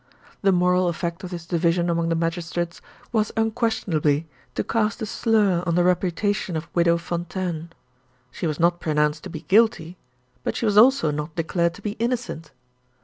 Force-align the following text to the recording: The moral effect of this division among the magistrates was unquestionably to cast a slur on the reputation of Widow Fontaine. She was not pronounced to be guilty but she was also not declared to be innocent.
The 0.41 0.51
moral 0.51 0.87
effect 0.87 1.23
of 1.23 1.29
this 1.29 1.45
division 1.45 1.87
among 1.87 2.09
the 2.09 2.15
magistrates 2.15 2.81
was 3.11 3.31
unquestionably 3.37 4.27
to 4.55 4.63
cast 4.63 4.99
a 5.03 5.05
slur 5.05 5.61
on 5.67 5.75
the 5.75 5.83
reputation 5.83 6.55
of 6.57 6.67
Widow 6.73 6.97
Fontaine. 6.97 7.69
She 8.31 8.47
was 8.47 8.59
not 8.59 8.79
pronounced 8.79 9.23
to 9.25 9.29
be 9.29 9.41
guilty 9.41 9.97
but 10.43 10.55
she 10.55 10.65
was 10.65 10.75
also 10.75 11.11
not 11.11 11.35
declared 11.35 11.75
to 11.75 11.83
be 11.83 11.91
innocent. 11.99 12.49